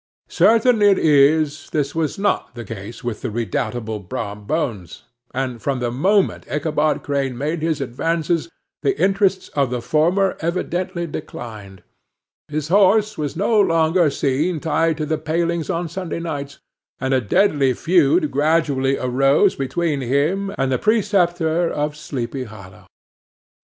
[0.29, 5.77] Certain it is, this was not the case with the redoubtable Brom Bones; and from
[5.79, 8.49] the moment Ichabod Crane made his advances,
[8.81, 11.83] the interests of the former evidently declined:
[12.47, 16.57] his horse was no longer seen tied to the palings on Sunday nights,
[16.99, 22.87] and a deadly feud gradually arose between him and the preceptor of Sleepy Hollow.